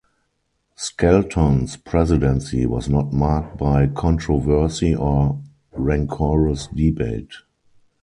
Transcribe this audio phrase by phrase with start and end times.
[0.75, 5.39] Skelton’s presidency was not marked by controversy or
[5.73, 7.29] rancorous debate.